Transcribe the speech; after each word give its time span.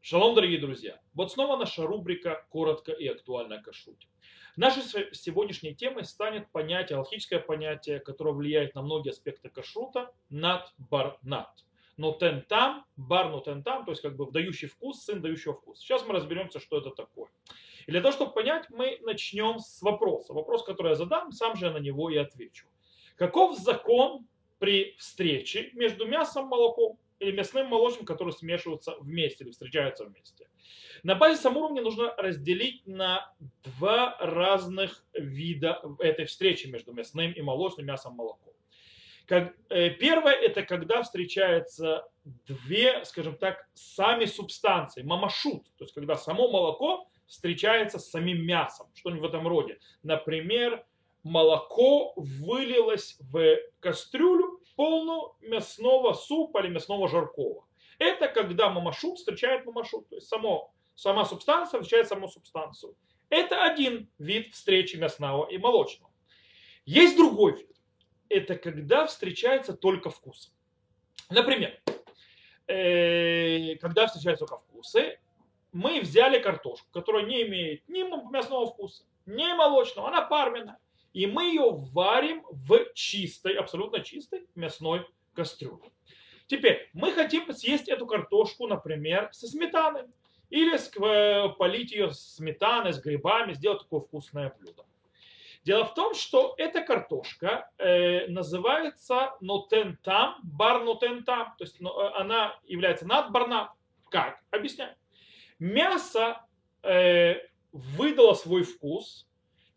Шалом, 0.00 0.34
дорогие 0.34 0.60
друзья! 0.60 1.00
Вот 1.12 1.32
снова 1.32 1.56
наша 1.56 1.86
рубрика 1.86 2.46
«Коротко 2.50 2.92
и 2.92 3.06
актуально 3.08 3.56
о 3.56 3.62
кашруте». 3.62 4.06
Нашей 4.56 4.82
сегодняшней 5.12 5.74
темой 5.74 6.04
станет 6.04 6.50
понятие, 6.52 6.98
алхическое 6.98 7.40
понятие, 7.40 7.98
которое 7.98 8.32
влияет 8.32 8.74
на 8.74 8.82
многие 8.82 9.10
аспекты 9.10 9.50
кашрута, 9.50 10.10
над 10.30 10.72
бар 10.78 11.18
над. 11.22 11.48
Нотен 11.96 12.42
там, 12.48 12.86
бар 12.96 13.30
нотен 13.30 13.62
там, 13.64 13.84
то 13.84 13.90
есть 13.90 14.00
как 14.00 14.16
бы 14.16 14.30
дающий 14.30 14.68
вкус, 14.68 15.02
сын 15.02 15.20
дающего 15.20 15.54
вкус. 15.54 15.80
Сейчас 15.80 16.06
мы 16.06 16.14
разберемся, 16.14 16.60
что 16.60 16.78
это 16.78 16.90
такое. 16.90 17.28
И 17.86 17.90
для 17.90 18.00
того, 18.00 18.12
чтобы 18.12 18.32
понять, 18.32 18.70
мы 18.70 18.98
начнем 19.02 19.58
с 19.58 19.82
вопроса. 19.82 20.32
Вопрос, 20.32 20.62
который 20.62 20.90
я 20.90 20.94
задам, 20.94 21.32
сам 21.32 21.56
же 21.56 21.66
я 21.66 21.72
на 21.72 21.78
него 21.78 22.08
и 22.08 22.16
отвечу. 22.16 22.66
Каков 23.16 23.58
закон 23.58 24.26
при 24.58 24.94
встрече 24.96 25.70
между 25.74 26.06
мясом 26.06 26.46
и 26.46 26.48
молоком? 26.48 26.98
Или 27.18 27.32
мясным 27.32 27.66
молочным, 27.66 28.04
которые 28.04 28.32
смешиваются 28.32 28.96
вместе 29.00 29.44
или 29.44 29.50
встречаются 29.50 30.04
вместе. 30.04 30.48
На 31.02 31.14
базисном 31.14 31.56
уровне 31.56 31.80
нужно 31.80 32.14
разделить 32.16 32.86
на 32.86 33.32
два 33.64 34.16
разных 34.20 35.04
вида 35.12 35.82
этой 35.98 36.26
встречи 36.26 36.66
между 36.66 36.92
мясным 36.92 37.32
и 37.32 37.40
молочным 37.42 37.86
мясом 37.86 38.14
молоком. 38.14 38.52
Как, 39.26 39.54
э, 39.68 39.90
первое 39.90 40.32
это 40.32 40.62
когда 40.62 41.02
встречаются 41.02 42.08
две, 42.46 43.04
скажем 43.04 43.36
так, 43.36 43.68
сами 43.74 44.24
субстанции, 44.24 45.02
мамашут, 45.02 45.64
то 45.76 45.84
есть 45.84 45.94
когда 45.94 46.16
само 46.16 46.48
молоко 46.50 47.08
встречается 47.26 47.98
с 47.98 48.10
самим 48.10 48.44
мясом, 48.46 48.88
что-нибудь 48.94 49.22
в 49.22 49.26
этом 49.26 49.46
роде. 49.46 49.78
Например, 50.02 50.82
молоко 51.22 52.14
вылилось 52.16 53.18
в 53.20 53.58
кастрюлю 53.80 54.47
полную 54.78 55.34
мясного 55.40 56.12
супа 56.12 56.58
или 56.58 56.68
мясного 56.68 57.08
жаркого. 57.08 57.66
Это 57.98 58.28
когда 58.28 58.70
мамашут 58.70 59.18
встречает 59.18 59.66
мамашут, 59.66 60.08
то 60.08 60.14
есть 60.14 60.28
само, 60.28 60.72
сама 60.94 61.24
субстанция 61.24 61.80
встречает 61.80 62.06
саму 62.06 62.28
субстанцию. 62.28 62.94
Это 63.28 63.64
один 63.64 64.08
вид 64.18 64.54
встречи 64.54 64.94
мясного 64.94 65.48
и 65.48 65.58
молочного. 65.58 66.12
Есть 66.84 67.16
другой 67.16 67.56
вид. 67.56 67.76
Это 68.28 68.54
когда 68.54 69.06
встречается 69.06 69.72
только 69.72 70.10
вкус. 70.10 70.54
Например, 71.28 71.76
э, 72.68 73.74
когда 73.80 74.06
встречаются 74.06 74.46
только 74.46 74.62
вкусы, 74.62 75.18
мы 75.72 76.00
взяли 76.00 76.38
картошку, 76.38 76.86
которая 76.92 77.24
не 77.24 77.42
имеет 77.42 77.88
ни 77.88 78.04
мясного 78.30 78.66
вкуса, 78.66 79.02
ни 79.26 79.52
молочного, 79.54 80.06
она 80.06 80.22
парменная 80.22 80.78
и 81.18 81.26
мы 81.26 81.46
ее 81.46 81.64
варим 81.92 82.44
в 82.48 82.94
чистой, 82.94 83.54
абсолютно 83.54 84.04
чистой 84.04 84.46
мясной 84.54 85.04
кастрюле. 85.34 85.90
Теперь 86.46 86.88
мы 86.92 87.10
хотим 87.10 87.52
съесть 87.52 87.88
эту 87.88 88.06
картошку, 88.06 88.68
например, 88.68 89.28
со 89.32 89.48
сметаной. 89.48 90.04
Или 90.48 90.76
э, 90.76 91.48
полить 91.58 91.90
ее 91.90 92.12
сметаной, 92.12 92.92
с 92.92 93.00
грибами, 93.00 93.52
сделать 93.54 93.82
такое 93.82 93.98
вкусное 93.98 94.54
блюдо. 94.60 94.84
Дело 95.64 95.86
в 95.86 95.94
том, 95.94 96.14
что 96.14 96.54
эта 96.56 96.82
картошка 96.82 97.68
э, 97.78 98.28
называется 98.28 99.34
нотентам, 99.40 100.36
бар 100.44 100.84
нотентам. 100.84 101.52
То 101.58 101.64
есть 101.64 101.80
ну, 101.80 101.90
э, 102.00 102.12
она 102.14 102.56
является 102.62 103.08
над 103.08 103.32
барна. 103.32 103.74
Как? 104.08 104.38
Объясняю. 104.52 104.94
Мясо 105.58 106.46
э, 106.84 107.40
выдало 107.72 108.34
свой 108.34 108.62
вкус, 108.62 109.27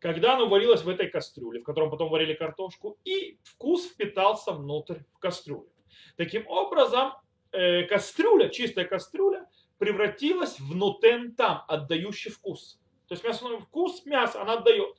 когда 0.02 0.33
оно 0.33 0.49
варилось 0.49 0.81
в 0.81 0.89
этой 0.89 1.07
кастрюле, 1.07 1.61
в 1.61 1.63
котором 1.63 1.91
потом 1.91 2.09
варили 2.09 2.33
картошку, 2.33 2.97
и 3.05 3.38
вкус 3.44 3.85
впитался 3.85 4.52
внутрь 4.52 4.97
в 5.13 5.19
кастрюлю. 5.19 5.71
Таким 6.17 6.47
образом, 6.47 7.13
э, 7.52 7.83
кастрюля, 7.83 8.49
чистая 8.49 8.85
кастрюля, 8.85 9.47
превратилась 9.77 10.59
в 10.59 10.75
нутен 10.75 11.35
там, 11.35 11.63
отдающий 11.67 12.31
вкус. 12.31 12.79
То 13.07 13.13
есть 13.13 13.23
мясной 13.23 13.59
вкус 13.59 14.03
мяса 14.05 14.41
она 14.41 14.53
отдает. 14.53 14.97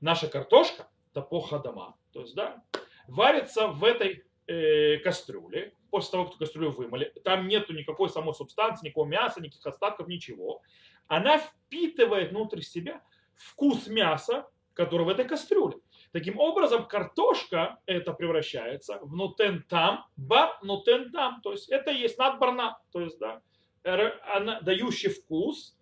Наша 0.00 0.28
картошка, 0.28 0.88
топоха 1.14 1.58
дома, 1.58 1.96
то 2.12 2.20
есть, 2.20 2.34
да, 2.34 2.62
варится 3.08 3.68
в 3.68 3.82
этой 3.82 4.24
э, 4.46 4.98
кастрюле, 4.98 5.72
после 5.90 6.12
того, 6.12 6.26
как 6.26 6.36
кастрюлю 6.36 6.70
вымыли, 6.70 7.14
там 7.24 7.48
нету 7.48 7.72
никакой 7.72 8.10
самой 8.10 8.34
субстанции, 8.34 8.86
никакого 8.86 9.06
мяса, 9.06 9.40
никаких 9.40 9.66
остатков, 9.66 10.06
ничего. 10.06 10.60
Она 11.06 11.38
впитывает 11.38 12.30
внутрь 12.30 12.60
себя 12.60 13.02
вкус 13.36 13.86
мяса, 13.86 14.48
который 14.74 15.06
в 15.06 15.08
этой 15.08 15.24
кастрюле. 15.24 15.76
Таким 16.12 16.38
образом, 16.38 16.86
картошка 16.86 17.80
это 17.86 18.12
превращается 18.12 18.98
в 19.02 19.14
нутен 19.14 19.64
там, 19.68 20.06
бар 20.16 20.58
нутен 20.62 21.10
там, 21.10 21.40
то 21.42 21.52
есть 21.52 21.68
это 21.70 21.90
есть 21.90 22.18
надбарна, 22.18 22.78
то 22.92 23.00
есть 23.00 23.18
да, 23.18 23.42
она, 23.84 24.60
дающий 24.60 25.08
вкус, 25.08 25.76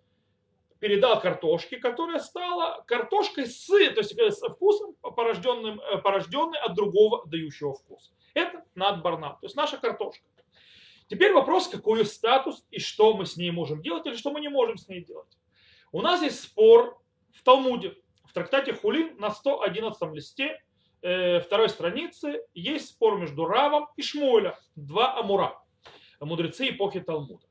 передал 0.83 1.21
картошке, 1.21 1.77
которая 1.77 2.19
стала 2.19 2.83
картошкой 2.89 3.47
с, 3.47 3.67
то 3.67 3.77
есть 3.77 4.19
э, 4.19 4.31
с 4.33 4.41
вкусом, 4.41 4.95
порожденным, 5.01 5.81
э, 5.81 5.99
порожденной 5.99 6.59
от 6.59 6.75
другого 6.75 7.25
дающего 7.27 7.73
вкус. 7.75 8.13
Это 8.35 8.65
надбарна, 8.75 9.39
то 9.41 9.47
есть 9.47 9.55
наша 9.55 9.77
картошка. 9.77 10.25
Теперь 11.09 11.33
вопрос, 11.33 11.69
какой 11.69 12.05
статус 12.05 12.65
и 12.71 12.81
что 12.81 13.15
мы 13.15 13.27
с 13.27 13.37
ней 13.37 13.51
можем 13.51 13.83
делать 13.83 14.07
или 14.07 14.17
что 14.17 14.31
мы 14.31 14.41
не 14.41 14.49
можем 14.49 14.77
с 14.79 14.89
ней 14.89 15.05
делать. 15.05 15.39
У 15.93 16.01
нас 16.01 16.23
есть 16.23 16.43
спор 16.43 17.02
в 17.33 17.43
Талмуде, 17.43 17.97
в 18.25 18.33
трактате 18.33 18.73
Хулин 18.73 19.17
на 19.19 19.31
111 19.31 20.15
листе 20.15 20.63
э, 21.03 21.41
второй 21.41 21.69
страницы 21.69 22.45
есть 22.55 22.91
спор 22.91 23.19
между 23.19 23.47
Равом 23.47 23.89
и 23.97 24.03
Шмуэля, 24.03 24.59
два 24.77 25.19
Амура, 25.19 25.63
мудрецы 26.21 26.71
эпохи 26.71 27.01
Талмуда. 27.01 27.47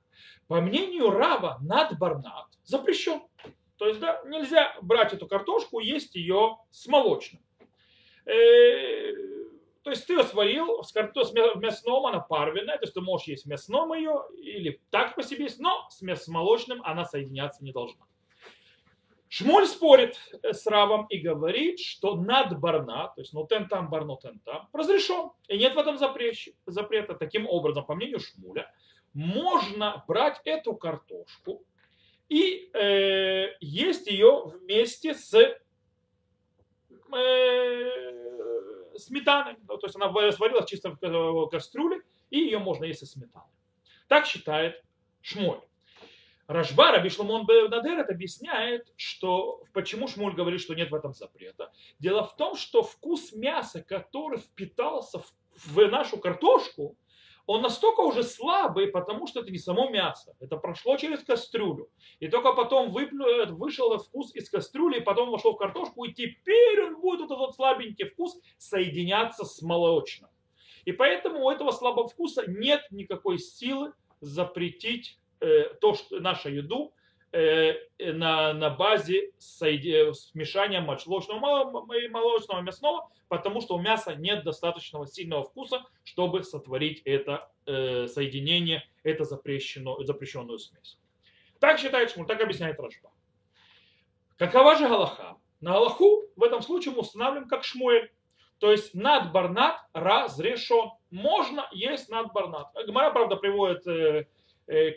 По 0.48 0.62
мнению 0.62 1.12
Рава, 1.12 1.58
над 1.62 1.98
барнат 1.98 2.48
запрещен. 2.64 3.22
То 3.78 3.88
есть, 3.88 4.00
да, 4.00 4.22
нельзя 4.26 4.76
брать 4.82 5.14
эту 5.14 5.28
картошку, 5.28 5.80
есть 5.80 6.16
ее 6.16 6.58
с 6.70 6.88
молочным. 6.88 7.42
Э, 8.26 9.14
то 9.84 9.90
есть 9.90 10.06
ты 10.06 10.14
ее 10.14 10.24
сварил 10.24 10.84
с, 10.84 10.92
карто, 10.92 11.24
с 11.24 11.34
мясном, 11.34 12.06
она 12.06 12.20
парвенная, 12.20 12.78
то 12.78 12.84
есть 12.84 12.94
ты 12.94 13.02
можешь 13.02 13.28
есть 13.28 13.46
мясном 13.48 13.94
ее 13.94 14.24
или 14.38 14.80
так 14.92 15.16
по 15.16 15.24
себе 15.24 15.46
есть, 15.46 15.60
но 15.60 15.88
с, 15.90 16.02
мяс, 16.02 16.26
с 16.26 16.28
молочным 16.28 16.82
она 16.84 17.06
соединяться 17.06 17.64
не 17.64 17.72
должна. 17.72 18.06
Шмуль 19.32 19.66
спорит 19.66 20.20
э, 20.44 20.52
с 20.52 20.68
Равом 20.68 21.06
и 21.06 21.18
говорит, 21.18 21.80
что 21.80 22.18
над 22.18 22.60
барна, 22.60 23.14
то 23.16 23.22
есть 23.22 23.32
нотен 23.32 23.70
там, 23.70 23.90
барнотен 23.90 24.40
там, 24.40 24.68
разрешен. 24.74 25.32
И 25.48 25.58
нет 25.58 25.74
в 25.74 25.78
этом 25.78 25.98
запрета. 25.98 27.14
Таким 27.16 27.48
образом, 27.48 27.86
по 27.86 27.96
мнению 27.96 28.20
Шмуля, 28.20 28.70
можно 29.14 30.04
брать 30.06 30.42
эту 30.44 30.76
картошку 30.76 31.64
и 32.28 32.70
э, 32.74 33.56
есть 33.62 34.08
ее 34.08 34.44
вместе 34.48 35.14
с 35.14 35.34
э, 35.34 35.58
сметаной. 38.98 39.56
То 39.66 39.80
есть 39.82 39.96
она 39.96 40.12
сварилась 40.34 40.70
чисто 40.70 40.98
в 41.02 41.48
кастрюле, 41.48 42.02
и 42.32 42.40
ее 42.40 42.60
можно 42.60 42.84
есть 42.84 43.00
со 43.00 43.06
сметаной. 43.06 43.48
Так 44.10 44.26
считает 44.26 44.84
Шмуль. 45.22 45.62
Рашба, 46.52 46.92
Раби 46.92 47.10
Шломон 47.10 47.46
Бенадерет 47.46 48.10
объясняет, 48.10 48.92
что 48.98 49.64
почему 49.72 50.10
Шмуль 50.10 50.36
говорит, 50.36 50.60
что 50.60 50.74
нет 50.74 50.92
в 50.92 50.96
этом 50.96 51.14
запрета. 51.14 51.72
Дело 52.00 52.26
в 52.26 52.36
том, 52.36 52.56
что 52.56 52.84
вкус 52.84 53.32
мяса, 53.32 53.82
который 53.82 54.40
впитался 54.40 55.20
в, 55.20 55.34
в 55.56 55.88
нашу 55.88 56.18
картошку, 56.18 56.98
он 57.46 57.62
настолько 57.62 58.02
уже 58.02 58.24
слабый, 58.24 58.88
потому 58.88 59.28
что 59.28 59.40
это 59.40 59.50
не 59.50 59.60
само 59.60 59.90
мясо. 59.90 60.36
Это 60.42 60.58
прошло 60.58 60.98
через 60.98 61.24
кастрюлю. 61.24 61.90
И 62.20 62.28
только 62.28 62.52
потом 62.52 62.92
выплю, 62.92 63.56
вышел 63.56 63.98
вкус 63.98 64.36
из 64.36 64.50
кастрюли, 64.50 64.98
и 64.98 65.02
потом 65.02 65.32
вошло 65.32 65.54
в 65.54 65.58
картошку, 65.58 66.04
и 66.04 66.14
теперь 66.14 66.84
он 66.84 67.00
будет 67.00 67.30
вот 67.30 67.32
этот 67.32 67.56
слабенький 67.56 68.10
вкус 68.10 68.38
соединяться 68.58 69.46
с 69.46 69.62
молочным. 69.62 70.30
И 70.84 70.92
поэтому 70.92 71.46
у 71.46 71.50
этого 71.50 71.72
слабого 71.72 72.10
вкуса 72.10 72.44
нет 72.46 72.86
никакой 72.92 73.40
силы 73.40 73.94
запретить 74.20 75.18
Э, 75.21 75.21
то, 75.82 75.94
что 75.94 76.20
нашу 76.20 76.50
еду 76.50 76.94
э, 77.32 77.74
на, 78.00 78.54
на 78.54 78.70
базе 78.70 79.32
смешания 79.38 80.82
молочного 80.82 81.96
и 81.96 82.08
молочного 82.08 82.62
мясного, 82.62 83.10
потому 83.28 83.62
что 83.62 83.76
у 83.76 83.82
мяса 83.82 84.16
нет 84.16 84.44
достаточного 84.44 85.08
сильного 85.08 85.44
вкуса, 85.44 85.84
чтобы 86.04 86.44
сотворить 86.44 87.02
это 87.06 87.50
э, 87.66 88.08
соединение, 88.08 88.88
это 89.04 89.24
запрещенную, 89.24 90.04
запрещенную 90.04 90.60
смесь. 90.60 90.98
Так 91.60 91.80
считает 91.80 92.12
Шмуль, 92.12 92.28
так 92.28 92.42
объясняет 92.42 92.80
Рашба. 92.80 93.12
Какова 94.38 94.76
же 94.76 94.88
Галаха? 94.88 95.38
На 95.60 95.74
Галаху 95.74 96.24
в 96.36 96.44
этом 96.44 96.62
случае 96.64 96.94
мы 96.94 97.02
устанавливаем 97.02 97.48
как 97.48 97.64
Шмуэль. 97.64 98.12
То 98.58 98.72
есть 98.72 98.94
над 98.94 99.32
барнат 99.32 99.80
разрешен. 99.94 100.92
Можно 101.12 101.68
есть 101.72 102.10
над 102.10 102.32
барнат. 102.34 102.68
Гмара, 102.88 103.12
правда, 103.12 103.36
приводит 103.36 103.86
Э, 103.88 104.26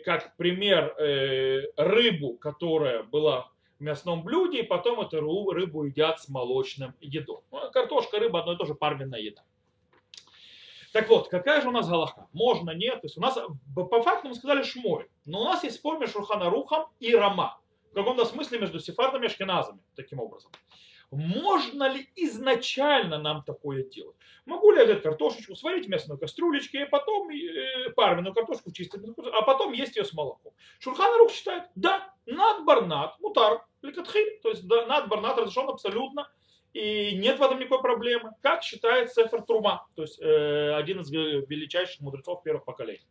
как 0.05 0.35
пример 0.37 0.95
э, 0.97 1.63
рыбу, 1.75 2.37
которая 2.37 3.03
была 3.03 3.51
в 3.77 3.83
мясном 3.83 4.23
блюде, 4.23 4.59
и 4.59 4.63
потом 4.63 5.01
эту 5.01 5.51
рыбу 5.51 5.83
едят 5.83 6.21
с 6.21 6.29
молочным 6.29 6.93
едой. 7.01 7.41
Ну, 7.51 7.71
картошка, 7.71 8.19
рыба, 8.19 8.39
одно 8.39 8.53
и 8.53 8.57
то 8.57 8.65
же 8.65 8.73
парменная 8.73 9.19
еда. 9.19 9.43
Так 10.93 11.09
вот, 11.09 11.27
какая 11.27 11.61
же 11.61 11.67
у 11.67 11.71
нас 11.71 11.89
галаха? 11.89 12.29
Можно, 12.31 12.71
нет? 12.71 13.01
То 13.01 13.07
есть 13.07 13.17
у 13.17 13.21
нас, 13.21 13.37
по 13.75 14.01
факту 14.01 14.29
мы 14.29 14.35
сказали 14.35 14.63
шмой, 14.63 15.09
но 15.25 15.41
у 15.41 15.43
нас 15.43 15.61
есть 15.65 15.75
спор 15.75 15.99
между 15.99 16.19
Шурханарухом 16.19 16.85
и 17.01 17.13
Рама. 17.13 17.59
В 17.91 17.95
каком-то 17.95 18.23
смысле 18.23 18.59
между 18.59 18.79
сефардами 18.79 19.23
и 19.23 19.27
ашкеназами, 19.27 19.79
таким 19.95 20.21
образом. 20.21 20.51
Можно 21.11 21.89
ли 21.89 22.09
изначально 22.15 23.17
нам 23.17 23.43
такое 23.43 23.83
делать? 23.83 24.15
Могу 24.45 24.71
ли 24.71 24.79
я 24.79 24.85
взять 24.85 25.03
картошечку, 25.03 25.55
сварить 25.55 25.87
в 25.87 25.89
мясной 25.89 26.17
кастрюлечке, 26.17 26.83
и 26.83 26.89
потом 26.89 27.29
э, 27.29 27.89
парменную 27.95 28.33
картошку 28.33 28.71
чистить, 28.71 29.01
а 29.17 29.41
потом 29.43 29.73
есть 29.73 29.95
ее 29.95 30.05
с 30.05 30.13
молоком? 30.13 30.53
Шурханарух 30.79 31.31
считает, 31.31 31.63
да, 31.75 32.13
над 32.25 32.65
барнат, 32.65 33.19
мутар, 33.19 33.65
ликатхиль, 33.81 34.39
то 34.41 34.49
есть 34.49 34.67
да, 34.67 34.85
над 34.85 35.07
барнат 35.07 35.37
разрешен 35.37 35.69
абсолютно, 35.69 36.29
и 36.73 37.15
нет 37.15 37.39
в 37.39 37.43
этом 37.43 37.59
никакой 37.59 37.81
проблемы, 37.81 38.31
как 38.41 38.61
считает 38.63 39.11
Сефер 39.11 39.43
Трума, 39.43 39.87
то 39.95 40.01
есть 40.01 40.19
э, 40.21 40.73
один 40.75 40.99
из 40.99 41.09
величайших 41.09 42.01
мудрецов 42.01 42.43
первых 42.43 42.65
поколений. 42.65 43.07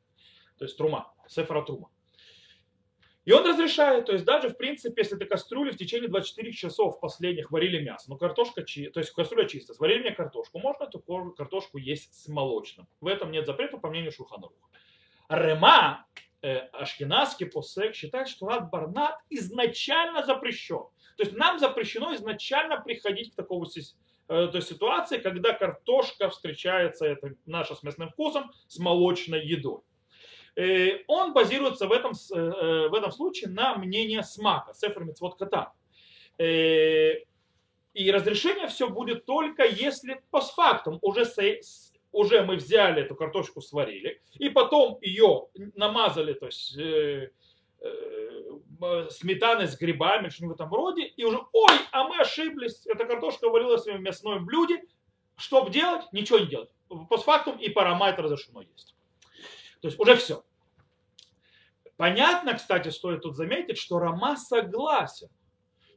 То 0.58 0.66
есть 0.66 0.76
Трума, 0.76 1.12
Сефера 1.26 1.62
Трума. 1.62 1.90
И 3.24 3.32
он 3.32 3.46
разрешает, 3.46 4.04
то 4.04 4.12
есть 4.12 4.24
даже 4.24 4.50
в 4.50 4.56
принципе, 4.56 5.00
если 5.02 5.16
ты 5.16 5.24
кастрюли 5.24 5.70
в 5.70 5.78
течение 5.78 6.08
24 6.08 6.52
часов 6.52 7.00
последних 7.00 7.50
варили 7.50 7.82
мясо, 7.82 8.10
но 8.10 8.16
картошка, 8.16 8.62
то 8.62 9.00
есть 9.00 9.10
кастрюля 9.12 9.48
чистая, 9.48 9.74
сварили 9.74 10.00
мне 10.00 10.12
картошку, 10.12 10.58
можно 10.58 10.84
эту 10.84 11.00
картошку 11.32 11.78
есть 11.78 12.22
с 12.22 12.28
молочным. 12.28 12.86
В 13.00 13.06
этом 13.06 13.30
нет 13.30 13.46
запрета, 13.46 13.78
по 13.78 13.88
мнению 13.88 14.12
Шуханаруха. 14.12 14.68
Рема, 15.30 16.06
э, 16.42 16.58
ашкенадский 16.72 17.46
посек, 17.46 17.94
считает, 17.94 18.28
что 18.28 18.46
рад 18.46 18.68
барнат 18.68 19.18
изначально 19.30 20.22
запрещен. 20.22 20.84
То 21.16 21.22
есть 21.22 21.34
нам 21.34 21.58
запрещено 21.58 22.14
изначально 22.14 22.78
приходить 22.78 23.32
к 23.32 23.36
такому 23.36 23.64
э, 23.64 24.48
то 24.48 24.56
есть 24.56 24.68
ситуации, 24.68 25.16
когда 25.16 25.54
картошка 25.54 26.28
встречается, 26.28 27.06
это 27.06 27.34
наша 27.46 27.74
с 27.74 27.82
местным 27.82 28.10
вкусом, 28.10 28.52
с 28.66 28.78
молочной 28.78 29.46
едой. 29.46 29.80
Э, 30.56 31.02
он 31.08 31.32
базируется 31.32 31.88
в 31.88 31.92
этом, 31.92 32.12
э, 32.12 32.88
в 32.88 32.94
этом 32.94 33.10
случае 33.10 33.50
на 33.50 33.76
мнении 33.76 34.20
смака, 34.20 34.72
сефер 34.72 35.04
митцвот 35.04 35.36
кота. 35.36 35.72
Э, 36.38 37.14
и 37.94 38.10
разрешение 38.10 38.68
все 38.68 38.88
будет 38.88 39.24
только 39.24 39.64
если 39.64 40.22
постфактум 40.30 40.98
уже, 41.02 41.24
уже 42.12 42.42
мы 42.42 42.56
взяли 42.56 43.02
эту 43.02 43.14
картошку, 43.14 43.60
сварили, 43.60 44.20
и 44.34 44.48
потом 44.48 44.98
ее 45.00 45.46
намазали, 45.74 46.32
то 46.34 46.46
есть 46.46 46.76
сметаной 49.10 49.68
с 49.68 49.78
грибами, 49.78 50.28
что-нибудь 50.28 50.58
в 50.58 50.60
этом 50.60 50.74
роде, 50.74 51.04
и 51.04 51.24
уже, 51.24 51.38
ой, 51.52 51.74
а 51.92 52.08
мы 52.08 52.18
ошиблись, 52.18 52.84
эта 52.86 53.04
картошка 53.04 53.48
варилась 53.48 53.84
в 53.84 54.00
мясном 54.00 54.44
блюде, 54.44 54.82
что 55.36 55.68
делать? 55.68 56.02
Ничего 56.12 56.38
не 56.38 56.46
делать. 56.46 56.70
Постфактум 57.08 57.58
и 57.58 57.68
парама 57.68 58.08
это 58.08 58.22
разрешено 58.22 58.62
есть. 58.62 58.94
То 59.84 59.88
есть 59.88 60.00
уже 60.00 60.16
все. 60.16 60.42
Понятно, 61.98 62.54
кстати, 62.54 62.88
стоит 62.88 63.20
тут 63.20 63.36
заметить, 63.36 63.76
что 63.76 63.98
Рома 63.98 64.34
согласен, 64.34 65.28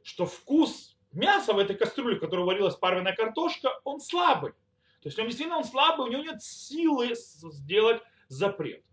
что 0.02 0.26
вкус 0.26 0.98
мяса 1.10 1.54
в 1.54 1.58
этой 1.58 1.74
кастрюле, 1.74 2.16
в 2.16 2.20
которой 2.20 2.44
варилась 2.44 2.76
парвенная 2.76 3.16
картошка, 3.16 3.80
он 3.84 3.98
слабый. 3.98 4.52
То 5.00 5.06
есть 5.06 5.18
он 5.18 5.24
действительно 5.24 5.56
он 5.56 5.64
слабый, 5.64 6.06
у 6.06 6.10
него 6.10 6.22
нет 6.22 6.42
силы 6.42 7.14
сделать 7.14 8.02
запрет. 8.28 8.84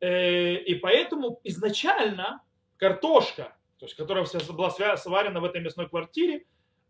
Э, 0.00 0.56
и 0.56 0.74
поэтому 0.74 1.40
изначально 1.44 2.42
картошка, 2.76 3.56
то 3.78 3.86
есть, 3.86 3.94
которая 3.94 4.26
была 4.50 4.68
сварена 4.98 5.40
в 5.40 5.44
этой 5.44 5.62
мясной 5.62 5.88
квартире, 5.88 6.44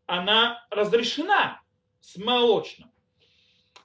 она 0.07 0.67
разрешена 0.69 1.63
с 2.01 2.17
молочным. 2.17 2.92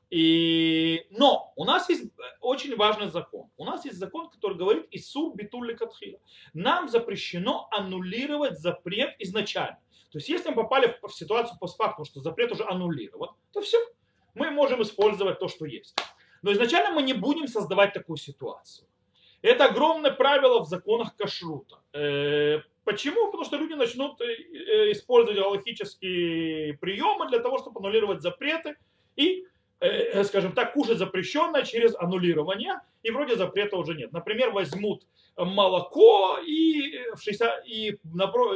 И... 0.10 1.06
Но 1.10 1.52
у 1.56 1.66
нас 1.66 1.90
есть 1.90 2.12
очень 2.40 2.76
важный 2.76 3.10
закон. 3.10 3.50
У 3.58 3.66
нас 3.66 3.84
есть 3.86 3.98
закон, 3.98 4.30
который 4.30 4.58
говорит 4.58 4.88
Исур 4.92 5.36
битулли 5.36 5.74
катхила. 5.74 6.20
Нам 6.54 6.88
запрещено 6.88 7.68
аннулировать 7.72 8.58
запрет 8.58 9.16
изначально. 9.20 9.80
То 10.12 10.20
есть 10.20 10.30
если 10.30 10.50
мы 10.50 10.56
попали 10.56 10.98
в 11.02 11.10
ситуацию 11.10 11.60
постфактум, 11.60 12.06
что 12.06 12.22
запрет 12.22 12.52
уже 12.52 12.64
аннулирован, 12.64 13.30
то 13.52 13.62
все, 13.62 13.78
мы 14.34 14.50
можем 14.52 14.82
использовать 14.82 15.40
то, 15.40 15.50
что 15.50 15.66
есть. 15.66 16.00
Но 16.42 16.54
изначально 16.54 16.92
мы 16.92 17.02
не 17.02 17.14
будем 17.14 17.48
создавать 17.48 17.94
такую 17.94 18.18
ситуацию. 18.18 18.88
Это 19.42 19.66
огромное 19.66 20.12
правило 20.12 20.64
в 20.64 20.68
законах 20.68 21.16
кашрута. 21.18 21.80
Э, 21.94 22.62
почему? 22.86 23.26
Потому 23.26 23.44
что 23.44 23.58
люди 23.58 23.74
начнут 23.74 24.20
э, 24.22 24.92
использовать 24.92 25.38
галактические 25.38 26.78
приемы 26.78 27.28
для 27.28 27.40
того, 27.40 27.58
чтобы 27.58 27.80
аннулировать 27.82 28.22
запреты 28.22 28.78
и 29.18 29.44
Э, 29.44 29.44
э, 29.44 29.57
скажем 30.24 30.54
так, 30.54 30.74
кушать 30.74 30.98
запрещенное 30.98 31.64
через 31.64 31.96
аннулирование, 31.96 32.82
и 33.04 33.12
вроде 33.12 33.36
запрета 33.36 33.78
уже 33.78 33.94
нет. 33.94 34.12
Например, 34.12 34.52
возьмут 34.52 35.06
молоко 35.38 36.40
и, 36.40 36.98
в 37.16 37.22
60, 37.22 37.68
и, 37.68 38.00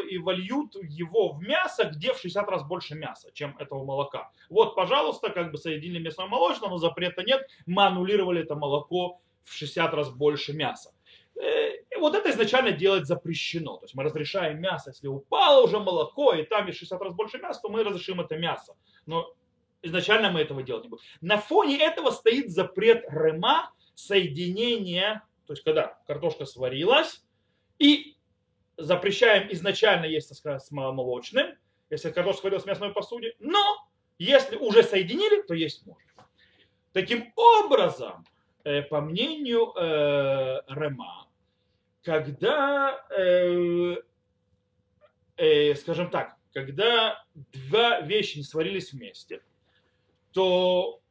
и 0.09 0.18
вольют 0.18 0.75
его 0.81 1.33
в 1.33 1.41
мясо, 1.41 1.85
где 1.85 2.13
в 2.13 2.18
60 2.18 2.50
раз 2.50 2.63
больше 2.63 2.95
мяса, 2.95 3.29
чем 3.33 3.56
этого 3.59 3.83
молока. 3.83 4.31
Вот, 4.50 4.75
пожалуйста, 4.75 5.29
как 5.29 5.51
бы 5.51 5.57
соединили 5.57 6.00
мясо 6.00 6.25
молочное, 6.25 6.69
но 6.69 6.77
запрета 6.77 7.24
нет, 7.24 7.47
мы 7.65 7.85
аннулировали 7.85 8.41
это 8.41 8.56
молоко 8.56 9.21
в 9.44 9.53
60 9.53 9.94
раз 9.94 10.09
больше 10.09 10.53
мяса. 10.53 10.91
Э, 11.39 11.75
и 11.75 11.97
вот 11.97 12.15
это 12.15 12.29
изначально 12.31 12.71
делать 12.71 13.06
запрещено. 13.06 13.77
То 13.77 13.85
есть 13.85 13.95
мы 13.95 14.03
разрешаем 14.03 14.59
мясо, 14.59 14.89
если 14.89 15.07
упало 15.07 15.63
уже 15.63 15.79
молоко, 15.79 16.33
и 16.33 16.44
там 16.44 16.67
есть 16.67 16.79
60 16.79 17.01
раз 17.01 17.13
больше 17.13 17.38
мяса, 17.38 17.62
то 17.62 17.69
мы 17.69 17.83
разрешим 17.83 18.21
это 18.21 18.38
мясо. 18.38 18.75
Но 19.06 19.33
Изначально 19.83 20.31
мы 20.31 20.41
этого 20.41 20.61
делать 20.63 20.83
не 20.83 20.89
будем. 20.89 21.03
На 21.21 21.37
фоне 21.37 21.77
этого 21.77 22.11
стоит 22.11 22.51
запрет 22.51 23.03
рема 23.09 23.71
соединения, 23.95 25.23
то 25.47 25.53
есть 25.53 25.63
когда 25.63 25.99
картошка 26.05 26.45
сварилась, 26.45 27.23
и 27.79 28.15
запрещаем 28.77 29.51
изначально 29.51 30.05
есть, 30.05 30.29
так 30.29 30.37
сказать, 30.37 30.63
с 30.63 30.71
молочным, 30.71 31.57
если 31.89 32.11
картошка 32.11 32.41
сварилась 32.41 32.63
в 32.63 32.67
мясной 32.67 32.93
посуде, 32.93 33.35
но 33.39 33.87
если 34.17 34.55
уже 34.55 34.83
соединили, 34.83 35.41
то 35.41 35.53
есть 35.53 35.85
можно. 35.85 36.27
Таким 36.93 37.33
образом, 37.35 38.25
э, 38.63 38.83
по 38.83 39.01
мнению 39.01 39.73
э, 39.75 40.61
Рема, 40.67 41.27
когда, 42.03 43.03
э, 43.17 43.95
э, 45.37 45.75
скажем 45.75 46.09
так, 46.09 46.37
когда 46.53 47.23
два 47.33 48.01
вещи 48.01 48.37
не 48.37 48.43
сварились 48.43 48.91
вместе, 48.91 49.41
то 50.31 51.01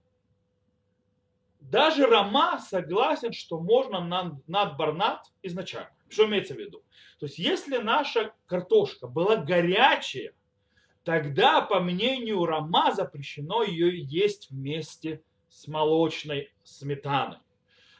даже 1.61 2.06
Рама 2.06 2.58
согласен, 2.58 3.32
что 3.32 3.61
можно 3.61 4.00
над, 4.00 4.46
над 4.49 4.76
барнат 4.76 5.26
изначально. 5.43 5.93
Что 6.08 6.26
имеется 6.26 6.55
в 6.55 6.58
виду? 6.58 6.82
То 7.20 7.26
есть, 7.26 7.38
если 7.38 7.76
наша 7.76 8.32
картошка 8.46 9.06
была 9.06 9.36
горячая, 9.36 10.32
тогда, 11.05 11.60
по 11.60 11.81
мнению 11.81 12.44
Рама, 12.44 12.93
запрещено 12.93 13.62
ее 13.62 14.03
есть 14.03 14.50
вместе 14.50 15.22
с 15.48 15.69
молочной 15.69 16.53
сметаной. 16.65 17.39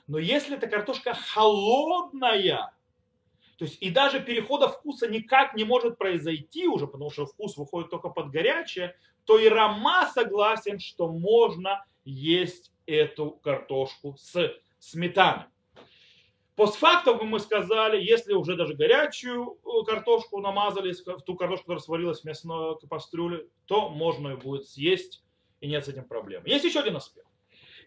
Но 0.06 0.18
если 0.18 0.56
эта 0.56 0.66
картошка 0.66 1.14
холодная, 1.14 2.72
то 3.60 3.66
есть 3.66 3.76
и 3.82 3.90
даже 3.90 4.20
перехода 4.20 4.68
вкуса 4.68 5.06
никак 5.06 5.54
не 5.54 5.64
может 5.64 5.98
произойти 5.98 6.66
уже, 6.66 6.86
потому 6.86 7.10
что 7.10 7.26
вкус 7.26 7.58
выходит 7.58 7.90
только 7.90 8.08
под 8.08 8.30
горячее, 8.30 8.96
то 9.26 9.38
и 9.38 9.50
Рама 9.50 10.10
согласен, 10.14 10.78
что 10.78 11.12
можно 11.12 11.84
есть 12.02 12.72
эту 12.86 13.32
картошку 13.32 14.16
с 14.16 14.50
сметаной. 14.78 15.44
Постфактум 16.56 17.28
мы 17.28 17.38
сказали, 17.38 18.02
если 18.02 18.32
уже 18.32 18.56
даже 18.56 18.72
горячую 18.72 19.58
э, 19.62 19.84
картошку 19.84 20.40
намазали, 20.40 20.94
ту 21.26 21.36
картошку, 21.36 21.66
которая 21.66 21.82
сварилась 21.82 22.22
в 22.22 22.24
мясной 22.24 22.78
кастрюле, 22.88 23.46
то 23.66 23.90
можно 23.90 24.28
ее 24.28 24.36
будет 24.38 24.68
съесть, 24.68 25.22
и 25.60 25.68
нет 25.68 25.84
с 25.84 25.88
этим 25.88 26.04
проблем. 26.04 26.44
Есть 26.46 26.64
еще 26.64 26.80
один 26.80 26.96
аспект. 26.96 27.28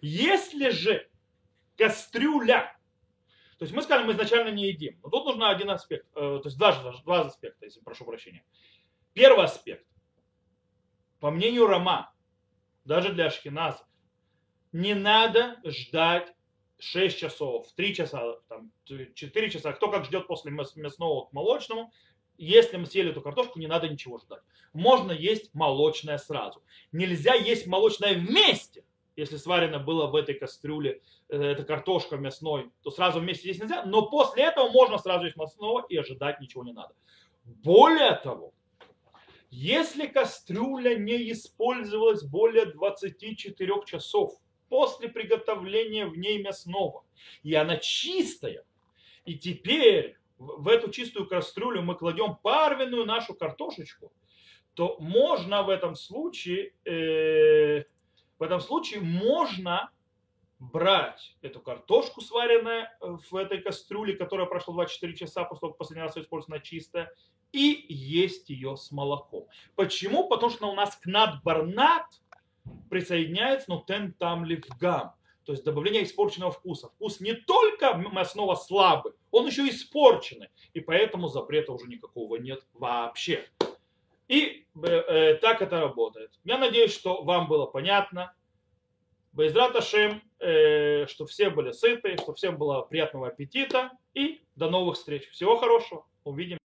Если 0.02 0.70
же 0.70 1.10
кастрюля, 1.78 2.78
то 3.58 3.64
есть 3.64 3.74
мы 3.74 3.82
сказали, 3.82 4.06
мы 4.06 4.14
изначально 4.14 4.50
не 4.50 4.68
едим, 4.68 5.00
но 5.04 5.10
тут 5.10 5.26
нужно 5.26 5.50
один 5.50 5.70
аспект, 5.70 6.08
э, 6.16 6.40
то 6.42 6.42
есть 6.46 6.58
даже, 6.58 6.82
два 7.04 7.22
аспекта, 7.22 7.66
если 7.66 7.80
прошу 7.80 8.06
прощения. 8.06 8.44
Первый 9.14 9.46
аспект. 9.46 9.86
По 11.20 11.32
мнению 11.32 11.68
Рома, 11.68 12.14
даже 12.86 13.14
для 13.14 13.28
ашкеназов, 13.28 13.88
не 14.72 14.96
надо 14.96 15.60
ждать 15.64 16.34
6 16.80 17.18
часов, 17.18 17.72
3 17.76 17.96
часа, 17.96 18.36
там, 18.50 18.72
4 18.86 19.50
часа, 19.50 19.72
кто 19.72 19.90
как 19.90 20.06
ждет 20.06 20.28
после 20.28 20.52
мясного 20.52 21.28
к 21.28 21.34
молочному. 21.34 21.94
Если 22.38 22.78
мы 22.78 22.88
съели 22.88 23.12
эту 23.12 23.22
картошку, 23.22 23.60
не 23.60 23.68
надо 23.68 23.88
ничего 23.88 24.18
ждать. 24.18 24.42
Можно 24.74 25.12
есть 25.12 25.54
молочное 25.54 26.18
сразу. 26.18 26.64
Нельзя 26.92 27.36
есть 27.36 27.68
молочное 27.68 28.16
вместе. 28.16 28.84
Если 29.16 29.38
сварено 29.38 29.80
было 29.80 30.08
в 30.08 30.16
этой 30.16 30.36
кастрюле, 30.36 31.02
э, 31.30 31.42
эта 31.42 31.64
картошка 31.64 32.18
мясной, 32.18 32.72
то 32.82 32.92
сразу 32.92 33.20
вместе 33.20 33.50
есть 33.50 33.62
нельзя. 33.62 33.86
Но 33.86 34.10
после 34.10 34.44
этого 34.44 34.70
можно 34.70 34.98
сразу 34.98 35.26
есть 35.26 35.38
мясного 35.38 35.86
и 35.88 35.98
ожидать 35.98 36.42
ничего 36.42 36.64
не 36.64 36.74
надо. 36.74 36.94
Более 37.46 38.16
того, 38.16 38.54
если 39.50 40.08
кастрюля 40.08 40.96
не 40.96 41.32
использовалась 41.32 42.24
более 42.24 42.66
24 42.66 43.74
часов, 43.86 44.40
после 44.74 45.08
приготовления 45.08 46.08
в 46.08 46.18
ней 46.18 46.42
мясного. 46.42 47.04
И 47.44 47.54
она 47.54 47.78
чистая. 47.78 48.66
И 49.24 49.36
теперь 49.38 50.18
в 50.40 50.68
эту 50.68 50.90
чистую 50.90 51.28
кастрюлю 51.28 51.84
мы 51.84 51.94
кладем 51.94 52.38
парвенную 52.38 53.06
нашу 53.06 53.36
картошечку, 53.36 54.12
то 54.74 54.98
можно 55.00 55.62
в 55.62 55.70
этом 55.70 55.94
случае, 55.94 56.74
э, 56.86 57.84
в 58.44 58.46
этом 58.46 58.60
случае 58.60 59.00
можно 59.00 59.90
брать 60.60 61.38
эту 61.42 61.62
картошку, 61.62 62.20
сваренную 62.20 62.90
в 63.00 63.36
этой 63.38 63.62
кастрюле, 63.62 64.18
которая 64.18 64.48
прошла 64.48 64.74
24 64.74 65.16
часа 65.16 65.46
после 65.46 65.62
того, 65.62 65.72
как 65.72 65.78
последний 65.78 66.04
раз 66.04 66.18
использована 66.18 66.60
чистая, 66.60 67.14
и 67.54 67.86
есть 67.88 68.50
ее 68.50 68.76
с 68.76 68.92
молоком. 68.92 69.48
Почему? 69.76 70.28
Потому 70.28 70.52
что 70.52 70.70
у 70.70 70.76
нас 70.76 70.94
к 70.98 71.06
надбарнат 71.06 72.04
присоединяется 72.90 73.72
нутен 73.72 74.12
там 74.12 74.44
ливгам. 74.44 75.14
То 75.46 75.54
есть 75.54 75.64
добавление 75.64 76.04
испорченного 76.04 76.52
вкуса. 76.52 76.90
Вкус 76.90 77.22
не 77.22 77.36
только 77.36 77.94
мясного 77.94 78.56
слабый, 78.56 79.14
он 79.32 79.48
еще 79.48 79.70
испорченный. 79.70 80.50
И 80.74 80.82
поэтому 80.82 81.30
запрета 81.30 81.72
уже 81.72 81.88
никакого 81.88 82.36
нет 82.36 82.68
вообще. 82.74 83.48
И 84.28 84.66
э, 84.84 85.36
так 85.36 85.62
это 85.62 85.82
работает. 85.82 86.32
Я 86.44 86.58
надеюсь, 86.58 86.94
что 86.94 87.24
вам 87.24 87.48
было 87.48 87.66
понятно. 87.66 88.34
Безрат 89.34 89.76
Ашем, 89.76 90.22
э, 90.40 91.08
что 91.08 91.26
все 91.26 91.50
были 91.50 91.72
сыты, 91.72 92.18
что 92.18 92.34
всем 92.34 92.58
было 92.58 92.82
приятного 92.82 93.28
аппетита. 93.28 93.92
И 94.14 94.44
до 94.56 94.70
новых 94.70 94.96
встреч. 94.96 95.30
Всего 95.30 95.58
хорошего. 95.58 96.06
Увидимся. 96.24 96.60